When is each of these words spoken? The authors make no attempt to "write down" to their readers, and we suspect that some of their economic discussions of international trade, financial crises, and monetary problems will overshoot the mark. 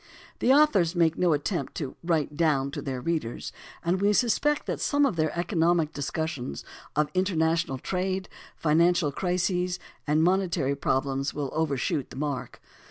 The 0.39 0.51
authors 0.51 0.95
make 0.95 1.15
no 1.15 1.31
attempt 1.31 1.75
to 1.75 1.95
"write 2.03 2.35
down" 2.35 2.71
to 2.71 2.81
their 2.81 2.99
readers, 2.99 3.51
and 3.85 4.01
we 4.01 4.13
suspect 4.13 4.65
that 4.65 4.79
some 4.79 5.05
of 5.05 5.15
their 5.15 5.31
economic 5.37 5.93
discussions 5.93 6.65
of 6.95 7.09
international 7.13 7.77
trade, 7.77 8.27
financial 8.55 9.11
crises, 9.11 9.77
and 10.07 10.23
monetary 10.23 10.73
problems 10.75 11.35
will 11.35 11.51
overshoot 11.53 12.09
the 12.09 12.15
mark. 12.15 12.59